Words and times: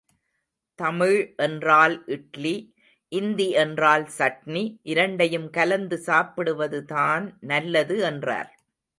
தமிழ் 0.79 1.17
என்றால் 1.37 1.95
இட்லி 2.05 2.53
இந்தி 3.11 3.47
என்றால் 3.63 4.05
சட்னி 4.17 4.63
இரண்டையும் 4.83 5.49
கலந்து 5.49 5.99
சாப்பிடுவதுதான் 6.05 7.27
நல்லது 7.41 7.97
என்றார். 8.01 8.49